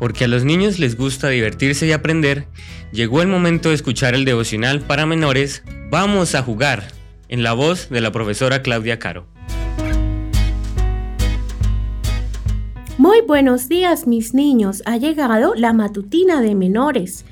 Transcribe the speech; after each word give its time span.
porque 0.00 0.24
a 0.24 0.28
los 0.28 0.44
niños 0.44 0.80
les 0.80 0.96
gusta 0.96 1.28
divertirse 1.28 1.86
y 1.86 1.92
aprender, 1.92 2.46
llegó 2.90 3.22
el 3.22 3.28
momento 3.28 3.68
de 3.68 3.76
escuchar 3.76 4.14
el 4.14 4.24
devocional 4.24 4.80
para 4.80 5.06
menores 5.06 5.62
Vamos 5.90 6.34
a 6.34 6.42
jugar, 6.42 6.84
en 7.28 7.42
la 7.42 7.52
voz 7.52 7.90
de 7.90 8.00
la 8.00 8.10
profesora 8.10 8.62
Claudia 8.62 8.98
Caro. 8.98 9.26
Muy 12.96 13.20
buenos 13.20 13.68
días 13.68 14.06
mis 14.06 14.32
niños, 14.34 14.82
ha 14.86 14.96
llegado 14.96 15.54
la 15.54 15.72
matutina 15.72 16.40
de 16.40 16.54
menores. 16.54 17.24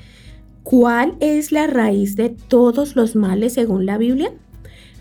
¿Cuál 0.63 1.15
es 1.21 1.51
la 1.51 1.67
raíz 1.67 2.15
de 2.15 2.29
todos 2.29 2.95
los 2.95 3.15
males 3.15 3.53
según 3.53 3.85
la 3.85 3.97
Biblia? 3.97 4.31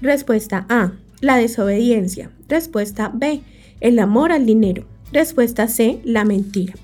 Respuesta 0.00 0.64
A, 0.68 0.92
la 1.20 1.36
desobediencia. 1.36 2.30
Respuesta 2.48 3.10
B, 3.12 3.42
el 3.80 3.98
amor 3.98 4.32
al 4.32 4.46
dinero. 4.46 4.86
Respuesta 5.12 5.68
C, 5.68 6.00
la 6.04 6.24
mentira. 6.24 6.74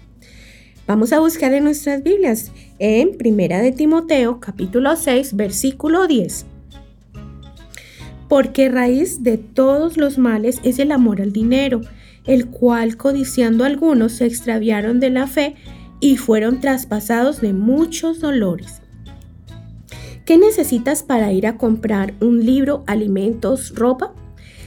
Vamos 0.86 1.14
a 1.14 1.20
buscar 1.20 1.54
en 1.54 1.64
nuestras 1.64 2.02
Biblias 2.02 2.52
en 2.78 3.16
Primera 3.16 3.62
de 3.62 3.72
Timoteo, 3.72 4.38
capítulo 4.38 4.96
6, 4.96 5.34
versículo 5.34 6.06
10. 6.06 6.44
Porque 8.28 8.68
raíz 8.68 9.22
de 9.22 9.38
todos 9.38 9.96
los 9.96 10.18
males 10.18 10.60
es 10.62 10.78
el 10.78 10.92
amor 10.92 11.22
al 11.22 11.32
dinero, 11.32 11.80
el 12.26 12.48
cual 12.48 12.98
codiciando 12.98 13.64
algunos 13.64 14.12
se 14.12 14.26
extraviaron 14.26 15.00
de 15.00 15.08
la 15.08 15.26
fe 15.26 15.54
y 16.00 16.18
fueron 16.18 16.60
traspasados 16.60 17.40
de 17.40 17.54
muchos 17.54 18.20
dolores. 18.20 18.82
¿Qué 20.26 20.36
necesitas 20.36 21.02
para 21.02 21.32
ir 21.32 21.46
a 21.46 21.56
comprar 21.56 22.12
un 22.20 22.44
libro, 22.44 22.84
alimentos, 22.86 23.74
ropa? 23.74 24.12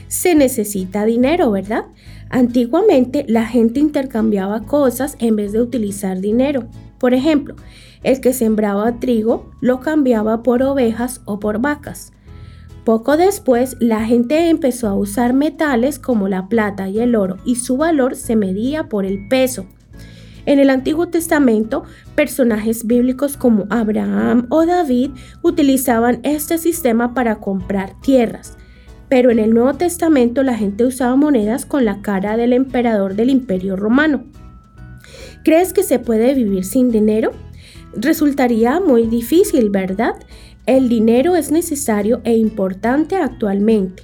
Se 0.08 0.34
necesita 0.34 1.04
dinero, 1.04 1.50
¿verdad? 1.50 1.86
Antiguamente 2.30 3.24
la 3.28 3.46
gente 3.46 3.80
intercambiaba 3.80 4.64
cosas 4.64 5.16
en 5.20 5.36
vez 5.36 5.52
de 5.52 5.62
utilizar 5.62 6.20
dinero. 6.20 6.66
Por 6.98 7.14
ejemplo, 7.14 7.54
el 8.02 8.20
que 8.20 8.32
sembraba 8.32 8.98
trigo 8.98 9.50
lo 9.60 9.80
cambiaba 9.80 10.42
por 10.42 10.62
ovejas 10.62 11.20
o 11.24 11.38
por 11.38 11.60
vacas. 11.60 12.12
Poco 12.84 13.18
después, 13.18 13.76
la 13.80 14.04
gente 14.06 14.48
empezó 14.48 14.88
a 14.88 14.94
usar 14.94 15.34
metales 15.34 15.98
como 15.98 16.26
la 16.26 16.48
plata 16.48 16.88
y 16.88 17.00
el 17.00 17.14
oro 17.16 17.36
y 17.44 17.56
su 17.56 17.76
valor 17.76 18.16
se 18.16 18.34
medía 18.34 18.88
por 18.88 19.04
el 19.04 19.28
peso. 19.28 19.66
En 20.46 20.58
el 20.58 20.70
Antiguo 20.70 21.08
Testamento, 21.08 21.82
personajes 22.14 22.86
bíblicos 22.86 23.36
como 23.36 23.66
Abraham 23.68 24.46
o 24.48 24.64
David 24.64 25.10
utilizaban 25.42 26.20
este 26.22 26.56
sistema 26.56 27.12
para 27.12 27.40
comprar 27.40 28.00
tierras. 28.00 28.56
Pero 29.08 29.30
en 29.30 29.38
el 29.38 29.54
Nuevo 29.54 29.74
Testamento 29.74 30.42
la 30.42 30.56
gente 30.56 30.84
usaba 30.84 31.16
monedas 31.16 31.64
con 31.64 31.84
la 31.84 32.02
cara 32.02 32.36
del 32.36 32.52
emperador 32.52 33.14
del 33.14 33.30
Imperio 33.30 33.76
Romano. 33.76 34.24
¿Crees 35.44 35.72
que 35.72 35.82
se 35.82 35.98
puede 35.98 36.34
vivir 36.34 36.64
sin 36.64 36.90
dinero? 36.90 37.30
Resultaría 37.94 38.80
muy 38.80 39.06
difícil, 39.06 39.70
¿verdad? 39.70 40.14
El 40.66 40.90
dinero 40.90 41.36
es 41.36 41.50
necesario 41.50 42.20
e 42.24 42.36
importante 42.36 43.16
actualmente. 43.16 44.02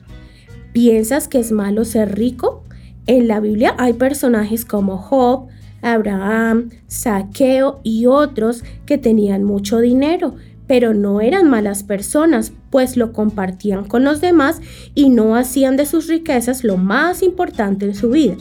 ¿Piensas 0.73 1.29
que 1.29 1.39
es 1.39 1.53
malo 1.53 1.85
ser 1.85 2.17
rico? 2.17 2.65
En 3.07 3.29
la 3.29 3.41
Biblia 3.41 3.75
hay 3.77 3.93
personajes 3.93 4.65
como 4.65 4.97
Job, 4.97 5.49
Abraham, 5.83 6.71
Saqueo 6.87 7.81
y 7.83 8.07
otros 8.07 8.65
que 8.87 8.97
tenían 8.97 9.45
mucho 9.45 9.81
dinero, 9.81 10.37
pero 10.67 10.95
no 10.95 11.21
eran 11.21 11.51
malas 11.51 11.83
personas, 11.83 12.53
pues 12.71 12.97
lo 12.97 13.13
compartían 13.13 13.85
con 13.85 14.05
los 14.05 14.21
demás 14.21 14.61
y 14.95 15.11
no 15.11 15.37
hacían 15.37 15.77
de 15.77 15.87
sus 15.87 16.09
riquezas 16.09 16.65
lo 16.65 16.77
más 16.77 17.23
importante 17.23 17.87
en 17.87 17.95
su 17.95 18.11
vida. 18.11 18.37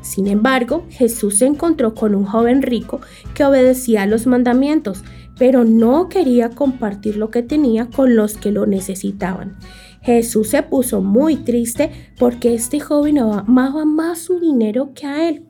Sin 0.00 0.28
embargo, 0.28 0.86
Jesús 0.90 1.38
se 1.38 1.46
encontró 1.46 1.94
con 1.94 2.14
un 2.14 2.24
joven 2.24 2.62
rico 2.62 3.00
que 3.34 3.44
obedecía 3.44 4.02
a 4.02 4.06
los 4.06 4.26
mandamientos, 4.26 5.02
pero 5.38 5.64
no 5.64 6.08
quería 6.08 6.50
compartir 6.50 7.16
lo 7.16 7.30
que 7.30 7.42
tenía 7.42 7.86
con 7.86 8.16
los 8.16 8.36
que 8.36 8.52
lo 8.52 8.66
necesitaban. 8.66 9.56
Jesús 10.02 10.50
se 10.50 10.62
puso 10.62 11.02
muy 11.02 11.36
triste 11.36 11.90
porque 12.18 12.54
este 12.54 12.78
joven 12.78 13.18
amaba 13.18 13.84
más 13.84 14.20
su 14.20 14.38
dinero 14.38 14.92
que 14.94 15.06
a 15.06 15.28
él. 15.28 15.44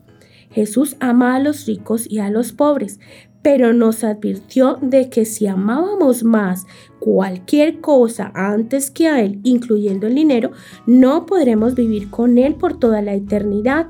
Jesús 0.57 0.97
ama 1.01 1.37
a 1.37 1.39
los 1.39 1.67
ricos 1.67 2.11
y 2.11 2.19
a 2.21 2.31
los 2.31 2.53
pobres, 2.53 2.99
pero 3.43 3.75
nos 3.75 4.03
advirtió 4.05 4.79
de 4.81 5.11
que 5.11 5.27
si 5.27 5.47
amábamos 5.47 6.25
más 6.25 6.67
cualquier 6.99 7.83
cosa 7.83 8.33
antes 8.35 8.91
que 8.91 9.07
a 9.07 9.21
Él, 9.21 9.39
incluyendo 9.43 10.07
el 10.07 10.15
dinero, 10.15 10.53
no 10.87 11.27
podremos 11.27 11.75
vivir 11.75 12.09
con 12.09 12.39
Él 12.39 12.55
por 12.55 12.79
toda 12.79 13.03
la 13.03 13.13
eternidad. 13.13 13.89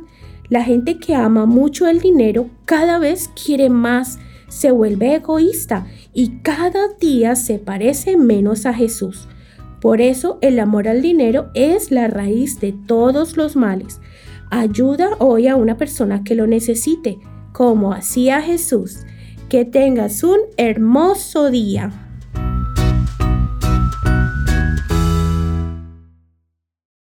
La 0.49 0.65
gente 0.65 0.99
que 0.99 1.15
ama 1.15 1.47
mucho 1.47 1.87
el 1.87 2.00
dinero 2.00 2.50
cada 2.65 2.98
vez 2.98 3.31
quiere 3.44 3.71
más, 3.71 4.19
se 4.48 4.72
vuelve 4.72 5.15
egoísta 5.15 5.87
y 6.12 6.38
cada 6.43 6.88
día 7.00 7.37
se 7.37 7.60
parece 7.60 8.16
menos 8.16 8.66
a 8.66 8.75
Jesús. 8.75 9.28
Por 9.81 10.00
eso 10.00 10.38
el 10.41 10.59
amor 10.59 10.88
al 10.88 11.00
dinero 11.00 11.48
es 11.54 11.93
la 11.93 12.09
raíz 12.09 12.59
de 12.59 12.72
todos 12.72 13.37
los 13.37 13.54
males. 13.54 14.00
Ayuda 14.50 15.16
hoy 15.18 15.48
a 15.48 15.56
una 15.56 15.76
persona 15.76 16.22
que 16.22 16.34
lo 16.34 16.46
necesite, 16.46 17.18
como 17.52 17.92
hacía 17.92 18.40
Jesús. 18.42 19.00
Que 19.48 19.64
tengas 19.64 20.22
un 20.22 20.38
hermoso 20.56 21.50
día. 21.50 21.90